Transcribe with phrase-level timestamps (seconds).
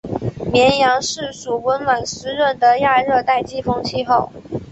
[0.51, 4.31] 绵阳市属温暖湿润的亚热带季风气候。